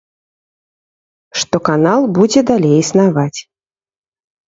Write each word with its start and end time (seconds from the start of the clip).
Што 1.43 1.57
канал 1.71 2.01
будзе 2.19 2.45
далей 2.51 2.77
існаваць. 2.83 3.39